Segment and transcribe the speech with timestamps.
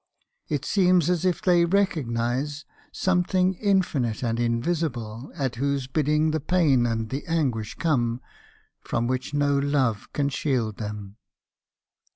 [0.47, 6.39] It seems as if they re cognised something infinite and invisible, at whose bidding the
[6.39, 8.19] pain and the anguish come,
[8.79, 11.17] from which no love can shield them.